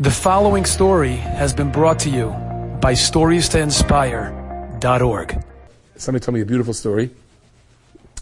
The 0.00 0.12
following 0.12 0.64
story 0.64 1.16
has 1.16 1.52
been 1.52 1.72
brought 1.72 1.98
to 2.00 2.08
you 2.08 2.28
by 2.80 2.92
StoriesToInspire.org. 2.92 5.44
Somebody 5.96 6.24
told 6.24 6.34
me 6.36 6.40
a 6.40 6.46
beautiful 6.46 6.72
story. 6.72 7.10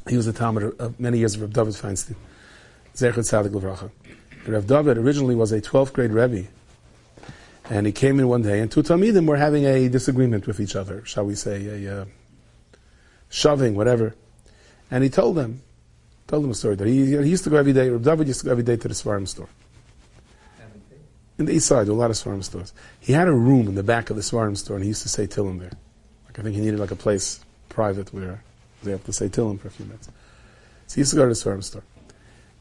He 0.09 0.17
was 0.17 0.27
a 0.27 0.33
Talmid 0.33 0.81
of 0.81 0.99
many 0.99 1.19
years 1.19 1.35
of 1.35 1.43
Rav 1.43 1.53
David 1.53 1.75
Feinstein. 1.75 2.15
Zecher 2.95 3.19
Tzadik 3.19 3.51
Levracha. 3.51 3.91
Rav 4.47 4.67
David 4.67 4.97
originally 4.97 5.35
was 5.35 5.53
a 5.53 5.61
12th 5.61 5.93
grade 5.93 6.13
Rebbe. 6.13 6.49
And 7.69 7.85
he 7.85 7.93
came 7.93 8.19
in 8.21 8.27
one 8.27 8.41
day, 8.41 8.61
and 8.61 8.73
two 8.73 8.83
Talmidim 8.83 9.27
were 9.27 9.37
having 9.37 9.67
a 9.67 9.91
disagreement 9.91 10.47
with 10.47 10.61
each 10.61 10.77
other, 10.77 11.05
shall 11.05 11.27
we 11.27 11.35
say, 11.35 11.85
a 11.85 12.01
uh, 12.01 12.07
shoving, 13.29 13.75
whatever. 13.75 14.15
And 14.91 15.05
he 15.05 15.11
told 15.11 15.37
them, 15.37 15.61
told 16.27 16.43
them 16.43 16.53
a 16.53 16.55
story 16.55 16.77
that 16.77 16.89
he, 16.89 17.05
he 17.05 17.29
used 17.29 17.45
to 17.45 17.51
go 17.51 17.59
every 17.59 17.75
day, 17.75 17.91
Rav 17.91 18.03
David 18.03 18.29
used 18.29 18.41
to 18.41 18.47
go 18.47 18.53
every 18.53 18.65
day 18.65 18.79
to 18.79 18.89
the 18.89 18.95
Seforim 18.95 19.29
store 19.29 19.51
in 21.39 21.45
the 21.45 21.53
east 21.53 21.67
side, 21.67 21.89
a 21.89 21.93
lot 21.93 22.11
of 22.11 22.17
Seforim 22.17 22.43
stores. 22.43 22.73
He 23.01 23.13
had 23.13 23.29
a 23.29 23.33
room 23.33 23.69
in 23.69 23.75
the 23.75 23.83
back 23.83 24.11
of 24.11 24.17
the 24.17 24.23
Seforim 24.23 24.57
store, 24.57 24.77
and 24.77 24.85
he 24.85 24.89
used 24.89 25.03
to 25.03 25.09
say 25.09 25.27
Tillim 25.27 25.59
there. 25.59 25.73
Like 26.27 26.39
I 26.39 26.43
think 26.43 26.55
he 26.55 26.61
needed 26.61 26.81
like 26.81 26.91
a 26.91 26.97
place 26.97 27.41
private 27.69 28.13
where 28.13 28.43
they 28.83 28.91
have 28.91 29.05
to 29.05 29.13
say 29.13 29.29
Tillim 29.29 29.61
for 29.61 29.69
a 29.69 29.71
few 29.71 29.85
minutes. 29.85 30.09
So 30.87 30.95
he 30.95 31.01
used 31.03 31.11
to 31.11 31.17
go 31.17 31.23
to 31.23 31.29
the 31.29 31.35
Seforim 31.35 31.63
store. 31.63 31.83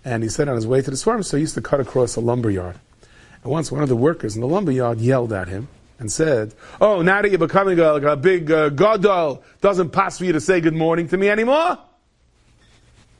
And 0.03 0.23
he 0.23 0.29
said 0.29 0.47
on 0.49 0.55
his 0.55 0.67
way 0.67 0.81
to 0.81 0.91
the 0.91 0.97
Seforim 0.97 1.23
store, 1.23 1.37
he 1.37 1.41
used 1.41 1.55
to 1.55 1.61
cut 1.61 1.79
across 1.79 2.15
a 2.15 2.21
lumber 2.21 2.49
yard. 2.49 2.77
And 3.43 3.51
once 3.51 3.71
one 3.71 3.81
of 3.81 3.89
the 3.89 3.95
workers 3.95 4.35
in 4.35 4.41
the 4.41 4.47
lumber 4.47 4.71
yard 4.71 4.99
yelled 4.99 5.31
at 5.31 5.47
him 5.47 5.67
and 5.99 6.11
said, 6.11 6.53
Oh, 6.81 7.01
now 7.01 7.21
that 7.21 7.29
you're 7.29 7.39
becoming 7.39 7.79
a, 7.79 7.93
like 7.93 8.03
a 8.03 8.17
big 8.17 8.51
uh, 8.51 8.69
godol, 8.69 9.41
doesn't 9.61 9.91
pass 9.91 10.17
for 10.17 10.25
you 10.25 10.33
to 10.33 10.41
say 10.41 10.59
good 10.59 10.75
morning 10.75 11.07
to 11.09 11.17
me 11.17 11.29
anymore? 11.29 11.77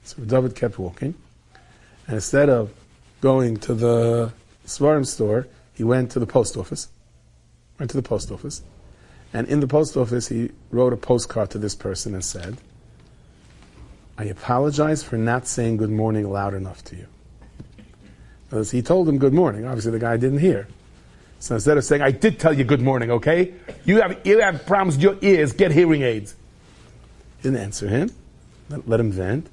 So 0.04 0.22
David 0.24 0.56
kept 0.56 0.78
walking. 0.78 1.16
And 2.08 2.16
instead 2.16 2.50
of 2.50 2.72
going 3.22 3.58
to 3.58 3.74
the 3.74 4.34
Seforim 4.66 5.06
store, 5.06 5.48
he 5.74 5.84
went 5.84 6.12
to 6.12 6.20
the 6.20 6.26
post 6.26 6.58
office. 6.58 6.90
Went 7.80 7.92
to 7.92 7.98
the 7.98 8.04
post 8.04 8.32
office. 8.32 8.62
And 9.34 9.48
in 9.48 9.60
the 9.60 9.68
post 9.68 9.98
office, 9.98 10.28
he 10.28 10.52
wrote 10.72 10.94
a 10.94 10.98
postcard 10.98 11.50
to 11.52 11.58
this 11.58 11.76
person 11.76 12.14
and 12.14 12.24
said, 12.24 12.58
I 14.18 14.26
apologize 14.26 15.04
for 15.04 15.18
not 15.18 15.46
saying 15.46 15.78
good 15.78 15.90
morning 15.90 16.30
loud 16.30 16.54
enough 16.54 16.84
to 16.86 16.96
you. 16.96 17.08
Because 18.46 18.72
he 18.72 18.82
told 18.82 19.10
him 19.10 19.18
good 19.18 19.34
morning. 19.34 19.66
Obviously, 19.66 19.92
the 19.92 20.00
guy 20.00 20.16
didn't 20.18 20.40
hear. 20.40 20.68
So 21.40 21.56
instead 21.56 21.78
of 21.78 21.84
saying, 21.84 22.02
I 22.02 22.12
did 22.12 22.40
tell 22.40 22.54
you 22.54 22.64
good 22.64 22.82
morning, 22.82 23.12
okay? 23.12 23.54
You 23.84 24.02
have, 24.02 24.26
you 24.26 24.40
have 24.40 24.66
problems 24.66 24.96
with 24.96 25.04
your 25.04 25.18
ears, 25.22 25.52
get 25.52 25.72
hearing 25.72 26.02
aids. 26.02 26.34
He 27.38 27.44
didn't 27.44 27.60
answer 27.60 27.90
him. 27.90 28.12
Let, 28.70 28.88
let 28.88 29.00
him 29.00 29.12
vent 29.12 29.50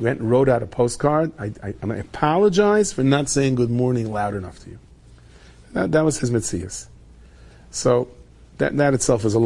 went 0.00 0.20
and 0.20 0.30
wrote 0.30 0.48
out 0.48 0.62
a 0.62 0.66
postcard. 0.66 1.32
I, 1.38 1.52
I, 1.62 1.74
I 1.82 1.96
apologize 1.96 2.92
for 2.92 3.02
not 3.02 3.28
saying 3.28 3.54
good 3.54 3.70
morning 3.70 4.12
loud 4.12 4.34
enough 4.34 4.58
to 4.60 4.70
you. 4.70 4.78
That, 5.72 5.92
that 5.92 6.04
was 6.04 6.18
his 6.18 6.30
mitzias. 6.30 6.86
So 7.70 8.08
that, 8.58 8.76
that 8.76 8.94
itself 8.94 9.24
is 9.24 9.34
a. 9.34 9.38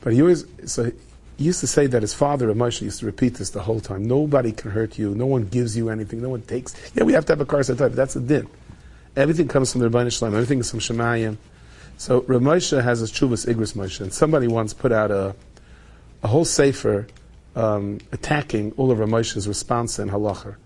But 0.00 0.12
he 0.12 0.20
always, 0.20 0.44
so 0.66 0.92
he 1.36 1.44
used 1.44 1.60
to 1.60 1.66
say 1.66 1.86
that 1.86 2.02
his 2.02 2.14
father, 2.14 2.52
Moshe, 2.54 2.82
used 2.82 3.00
to 3.00 3.06
repeat 3.06 3.34
this 3.34 3.50
the 3.50 3.62
whole 3.62 3.80
time. 3.80 4.04
Nobody 4.04 4.52
can 4.52 4.70
hurt 4.70 4.98
you. 4.98 5.14
No 5.14 5.26
one 5.26 5.46
gives 5.46 5.76
you 5.76 5.90
anything. 5.90 6.22
No 6.22 6.30
one 6.30 6.42
takes. 6.42 6.74
Yeah, 6.94 7.04
we 7.04 7.12
have 7.12 7.26
to 7.26 7.32
have 7.32 7.40
a 7.40 7.44
car 7.44 7.62
type. 7.62 7.92
That's 7.92 8.16
a 8.16 8.20
din. 8.20 8.48
Everything 9.16 9.48
comes 9.48 9.72
from 9.72 9.80
the 9.80 9.88
Ribbono 9.88 10.16
Shel 10.16 10.28
Olam. 10.28 10.34
Everything 10.34 10.60
is 10.60 10.70
from 10.70 10.80
Shemayim. 10.80 11.36
So 11.96 12.20
Ramosha 12.22 12.82
has 12.82 13.02
a 13.02 13.06
chuvas 13.06 13.52
Igros 13.52 13.74
Moshe, 13.74 14.00
and 14.00 14.12
somebody 14.12 14.46
once 14.46 14.72
put 14.72 14.92
out 14.92 15.10
a, 15.10 15.34
a 16.22 16.28
whole 16.28 16.44
sefer 16.44 17.08
um, 17.56 17.98
attacking 18.12 18.72
of 18.72 18.76
Ramosha's 18.76 19.48
response 19.48 19.98
in 19.98 20.10
halacha. 20.10 20.56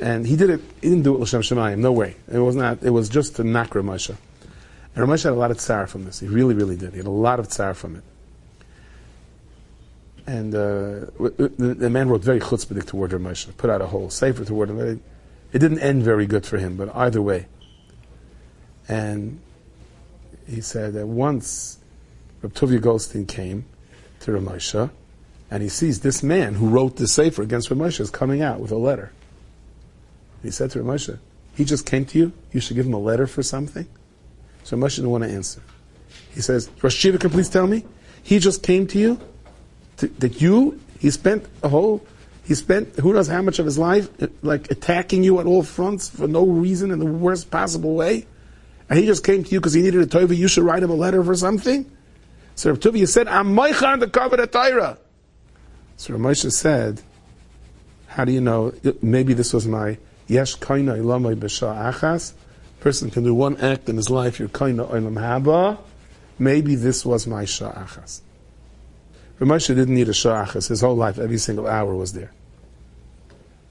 And 0.00 0.26
he 0.26 0.36
did 0.36 0.50
it, 0.50 0.60
he 0.80 0.88
didn't 0.88 1.04
do 1.04 1.14
it 1.14 1.20
l'shem 1.20 1.42
shemayim, 1.42 1.78
no 1.78 1.92
way. 1.92 2.16
It 2.30 2.38
was 2.38 2.56
not, 2.56 2.82
it 2.82 2.90
was 2.90 3.08
just 3.08 3.36
to 3.36 3.44
knock 3.44 3.70
Ramosha. 3.70 4.16
And 4.94 5.06
Ramosha 5.06 5.24
had 5.24 5.32
a 5.32 5.36
lot 5.36 5.50
of 5.50 5.58
tsar 5.58 5.86
from 5.86 6.04
this. 6.04 6.20
He 6.20 6.26
really, 6.26 6.54
really 6.54 6.76
did. 6.76 6.92
He 6.92 6.98
had 6.98 7.06
a 7.06 7.10
lot 7.10 7.38
of 7.38 7.48
tsar 7.48 7.74
from 7.74 7.96
it. 7.96 8.02
And 10.26 10.54
uh, 10.54 11.10
the, 11.18 11.88
man 11.90 12.08
wrote 12.08 12.22
very 12.22 12.40
chutzpahdik 12.40 12.86
toward 12.86 13.10
Ramosha, 13.10 13.56
put 13.56 13.70
out 13.70 13.80
a 13.80 13.86
whole 13.86 14.08
sefer 14.08 14.44
toward 14.44 14.70
him. 14.70 14.80
It, 14.80 14.98
it 15.52 15.58
didn't 15.58 15.80
end 15.80 16.02
very 16.02 16.26
good 16.26 16.46
for 16.46 16.58
him, 16.58 16.76
but 16.76 16.94
either 16.94 17.20
way. 17.20 17.46
And 18.88 19.40
he 20.48 20.60
said 20.60 20.94
that 20.94 21.06
once 21.06 21.78
Reb 22.40 22.54
Tuvia 22.54 22.80
Goldstein 22.80 23.26
came 23.26 23.64
to 24.20 24.32
Ramosha, 24.32 24.90
and 25.52 25.62
he 25.62 25.68
sees 25.68 26.00
this 26.00 26.22
man 26.22 26.54
who 26.54 26.66
wrote 26.66 26.96
the 26.96 27.06
Sefer 27.06 27.42
against 27.42 27.68
Ramosha 27.68 28.00
is 28.00 28.10
coming 28.10 28.40
out 28.40 28.58
with 28.58 28.72
a 28.72 28.76
letter. 28.78 29.12
He 30.42 30.50
said 30.50 30.70
to 30.70 30.78
Ramosha, 30.78 31.18
he 31.54 31.66
just 31.66 31.84
came 31.84 32.06
to 32.06 32.18
you, 32.18 32.32
you 32.52 32.60
should 32.60 32.74
give 32.74 32.86
him 32.86 32.94
a 32.94 32.98
letter 32.98 33.26
for 33.26 33.42
something? 33.42 33.86
So 34.64 34.78
Ramosha 34.78 34.96
didn't 34.96 35.10
want 35.10 35.24
to 35.24 35.30
answer. 35.30 35.60
He 36.34 36.40
says, 36.40 36.70
Rosh 36.80 37.04
Yeshiva, 37.04 37.20
can 37.20 37.28
please 37.28 37.50
tell 37.50 37.66
me? 37.66 37.84
He 38.22 38.38
just 38.38 38.62
came 38.62 38.86
to 38.86 38.98
you? 38.98 39.20
To, 39.98 40.06
that 40.20 40.40
you, 40.40 40.80
he 40.98 41.10
spent 41.10 41.44
a 41.62 41.68
whole, 41.68 42.02
he 42.44 42.54
spent 42.54 42.96
who 42.96 43.12
knows 43.12 43.28
how 43.28 43.42
much 43.42 43.58
of 43.58 43.66
his 43.66 43.76
life 43.76 44.08
like 44.40 44.70
attacking 44.70 45.22
you 45.22 45.38
at 45.38 45.44
all 45.44 45.62
fronts 45.62 46.08
for 46.08 46.26
no 46.26 46.46
reason 46.46 46.90
in 46.90 46.98
the 46.98 47.04
worst 47.04 47.50
possible 47.50 47.94
way? 47.94 48.26
And 48.88 48.98
he 48.98 49.04
just 49.04 49.22
came 49.22 49.44
to 49.44 49.50
you 49.50 49.60
because 49.60 49.74
he 49.74 49.82
needed 49.82 50.00
a 50.00 50.06
Tova, 50.06 50.34
you 50.34 50.48
should 50.48 50.64
write 50.64 50.82
him 50.82 50.88
a 50.88 50.94
letter 50.94 51.22
for 51.22 51.36
something? 51.36 51.92
So 52.54 52.74
Tuvia 52.74 53.06
said, 53.06 53.28
I'm 53.28 53.54
Moicha 53.54 53.86
on 53.86 53.98
the 53.98 54.08
cover 54.08 54.36
of 54.40 54.50
Torah. 54.50 54.96
So 55.96 56.14
Ramosha 56.14 56.52
said, 56.52 57.00
how 58.06 58.24
do 58.24 58.32
you 58.32 58.40
know? 58.40 58.72
Maybe 59.00 59.32
this 59.34 59.52
was 59.52 59.66
my 59.66 59.98
yesh 60.26 60.56
kaina 60.56 60.98
ilamay 60.98 61.36
b'sha 61.36 61.92
achas. 61.92 62.32
Person 62.80 63.10
can 63.10 63.24
do 63.24 63.34
one 63.34 63.56
act 63.58 63.88
in 63.88 63.96
his 63.96 64.10
life. 64.10 64.38
You're 64.38 64.48
kaina 64.48 64.90
olam 64.90 65.14
haba. 65.14 65.78
Maybe 66.38 66.74
this 66.74 67.06
was 67.06 67.26
my 67.26 67.44
shah 67.44 67.72
achas. 67.72 68.20
Ramosha 69.38 69.74
didn't 69.74 69.94
need 69.94 70.08
a 70.08 70.12
shah 70.12 70.44
achas. 70.44 70.68
His 70.68 70.80
whole 70.80 70.96
life, 70.96 71.18
every 71.18 71.38
single 71.38 71.66
hour 71.66 71.94
was 71.94 72.12
there. 72.12 72.32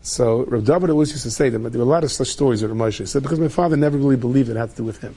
So 0.01 0.45
Rav 0.45 0.65
David 0.65 0.89
always 0.89 1.11
used 1.11 1.23
to 1.23 1.31
say 1.31 1.49
that, 1.49 1.59
but 1.59 1.71
there 1.71 1.79
were 1.79 1.85
a 1.85 1.89
lot 1.89 2.03
of 2.03 2.11
such 2.11 2.29
stories 2.29 2.63
with 2.63 2.71
Ramosha. 2.71 2.99
He 2.99 3.05
said, 3.05 3.21
because 3.21 3.39
my 3.39 3.49
father 3.49 3.77
never 3.77 3.97
really 3.97 4.15
believed 4.15 4.49
it 4.49 4.55
had 4.55 4.71
to 4.71 4.75
do 4.77 4.83
with 4.83 5.01
him. 5.01 5.15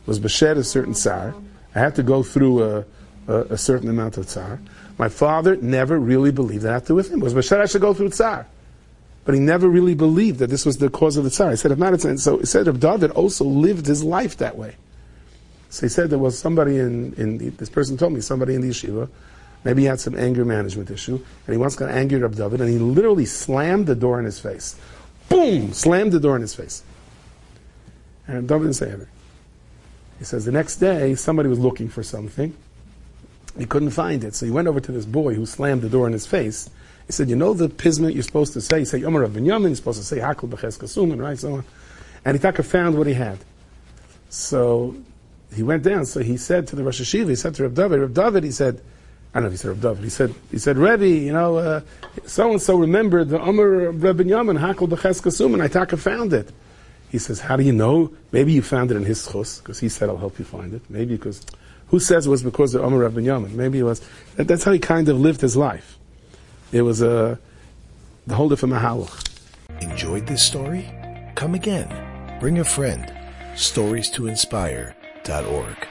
It 0.00 0.06
was 0.06 0.18
Bashert 0.18 0.56
a 0.56 0.64
certain 0.64 0.94
tsar. 0.94 1.34
I 1.74 1.78
had 1.78 1.94
to 1.96 2.02
go 2.02 2.22
through 2.24 2.64
a, 2.64 2.84
a, 3.28 3.58
certain 3.58 3.88
amount 3.88 4.16
of 4.16 4.26
tsar. 4.26 4.58
My 4.96 5.08
father 5.08 5.56
never 5.56 5.98
really 5.98 6.32
believed 6.32 6.64
that 6.64 6.74
I 6.74 6.86
to 6.86 6.94
with 6.94 7.10
him. 7.10 7.20
Was 7.20 7.34
Mashiach 7.34 7.60
I 7.60 7.66
should 7.66 7.82
go 7.82 7.94
through 7.94 8.10
tsar. 8.10 8.46
But 9.24 9.34
he 9.34 9.40
never 9.40 9.68
really 9.68 9.94
believed 9.94 10.38
that 10.38 10.48
this 10.48 10.64
was 10.64 10.78
the 10.78 10.88
cause 10.88 11.18
of 11.18 11.24
the 11.24 11.30
tsar. 11.30 11.50
He 11.50 11.56
said, 11.56 11.70
if 11.70 11.78
not, 11.78 11.92
it's, 11.92 12.22
so 12.22 12.38
he 12.38 12.46
said, 12.46 12.66
if 12.66 12.80
David 12.80 13.10
also 13.10 13.44
lived 13.44 13.86
his 13.86 14.02
life 14.02 14.38
that 14.38 14.56
way. 14.56 14.76
So 15.68 15.84
he 15.84 15.90
said 15.90 16.08
there 16.08 16.18
was 16.18 16.38
somebody 16.38 16.78
in, 16.78 17.12
in 17.14 17.54
this 17.56 17.68
person 17.68 17.98
told 17.98 18.14
me, 18.14 18.22
somebody 18.22 18.54
in 18.54 18.62
the 18.62 18.70
yeshiva, 18.70 19.10
maybe 19.64 19.82
he 19.82 19.86
had 19.86 20.00
some 20.00 20.14
anger 20.14 20.46
management 20.46 20.90
issue, 20.90 21.16
and 21.46 21.54
he 21.54 21.58
once 21.58 21.76
got 21.76 21.90
angry 21.90 22.24
at 22.24 22.34
David, 22.34 22.62
and 22.62 22.70
he 22.70 22.78
literally 22.78 23.26
slammed 23.26 23.86
the 23.86 23.94
door 23.94 24.18
in 24.18 24.24
his 24.24 24.40
face. 24.40 24.76
Boom! 25.28 25.74
Slammed 25.74 26.12
the 26.12 26.20
door 26.20 26.36
in 26.36 26.40
his 26.40 26.54
face. 26.54 26.82
And 28.26 28.48
David 28.48 28.62
didn't 28.64 28.76
say 28.76 28.88
anything. 28.88 29.08
He 30.18 30.24
says 30.24 30.46
the 30.46 30.52
next 30.52 30.76
day, 30.76 31.14
somebody 31.14 31.50
was 31.50 31.58
looking 31.58 31.90
for 31.90 32.02
something, 32.02 32.56
he 33.58 33.66
couldn't 33.66 33.90
find 33.90 34.24
it. 34.24 34.34
So 34.34 34.46
he 34.46 34.52
went 34.52 34.68
over 34.68 34.80
to 34.80 34.92
this 34.92 35.04
boy 35.04 35.34
who 35.34 35.44
slammed 35.44 35.82
the 35.82 35.88
door 35.88 36.06
in 36.06 36.12
his 36.12 36.26
face. 36.26 36.70
He 37.06 37.12
said, 37.12 37.28
you 37.28 37.36
know 37.36 37.54
the 37.54 37.68
pismet 37.68 38.14
you're 38.14 38.22
supposed 38.22 38.52
to 38.52 38.60
say? 38.60 38.80
You 38.80 38.84
say 38.84 39.00
Yomer 39.00 39.32
Ben 39.32 39.44
Yamin, 39.44 39.68
you're 39.68 39.74
supposed 39.76 39.98
to 39.98 40.04
say 40.04 40.18
Hakul 40.18 40.50
Beches 40.50 40.78
Kasuman, 40.78 41.20
right? 41.20 41.38
So 41.38 41.54
on. 41.54 41.64
And 42.24 42.36
he 42.36 42.42
taka 42.42 42.62
found 42.62 42.98
what 42.98 43.06
he 43.06 43.14
had. 43.14 43.38
So 44.28 44.94
he 45.54 45.62
went 45.62 45.82
down. 45.82 46.04
So 46.04 46.20
he 46.20 46.36
said 46.36 46.66
to 46.68 46.76
the 46.76 46.84
Rosh 46.84 47.00
Hashiva, 47.00 47.30
he 47.30 47.36
said 47.36 47.54
to 47.54 47.62
Reb 47.62 47.74
David, 47.74 48.00
Reb 48.00 48.14
David, 48.14 48.44
he 48.44 48.50
said, 48.50 48.82
I 49.32 49.40
don't 49.40 49.44
know 49.44 49.46
if 49.46 49.52
he 49.52 49.56
said 49.58 49.68
Reb 49.68 49.80
David, 49.80 50.04
he 50.04 50.10
said, 50.10 50.34
he 50.50 50.58
said, 50.58 50.76
Rebbe, 50.76 51.06
you 51.06 51.32
know, 51.32 51.82
so 52.26 52.50
and 52.50 52.60
so 52.60 52.76
remembered 52.76 53.30
the 53.30 53.40
Omer 53.40 53.86
of 53.86 54.02
Reb 54.02 54.18
Yamin, 54.18 54.58
Hakul 54.58 54.88
Beches 54.90 55.20
Kasuman, 55.20 55.62
I 55.62 55.68
taka 55.68 55.96
found 55.96 56.32
it. 56.32 56.50
He 57.10 57.18
says, 57.18 57.40
how 57.40 57.56
do 57.56 57.62
you 57.62 57.72
know? 57.72 58.12
Maybe 58.32 58.52
you 58.52 58.60
found 58.60 58.90
it 58.90 58.96
in 58.98 59.04
his 59.04 59.26
chus, 59.26 59.60
because 59.60 59.80
he 59.80 59.88
said, 59.88 60.10
I'll 60.10 60.18
help 60.18 60.38
you 60.38 60.44
find 60.44 60.74
it. 60.74 60.82
Maybe 60.90 61.16
because 61.16 61.42
who 61.88 62.00
says 62.00 62.26
it 62.26 62.30
was 62.30 62.42
because 62.42 62.74
of 62.74 62.84
Omer 62.84 63.08
Rabban 63.08 63.24
Yamin? 63.24 63.52
Maybe 63.52 63.78
it 63.78 63.84
was. 63.84 64.00
That's 64.36 64.64
how 64.64 64.72
he 64.72 64.78
kind 64.78 65.08
of 65.08 65.18
lived 65.18 65.40
his 65.40 65.56
life. 65.56 65.98
It 66.72 66.82
was 66.82 67.00
a 67.02 67.38
the 68.26 68.34
whole 68.34 68.48
different 68.48 68.74
mahalach. 68.74 69.26
Enjoyed 69.80 70.26
this 70.26 70.42
story? 70.42 70.84
Come 71.34 71.54
again. 71.54 71.88
Bring 72.40 72.58
a 72.58 72.64
friend. 72.64 73.12
Stories 73.56 74.10
to 74.10 74.26
inspire.org. 74.26 75.87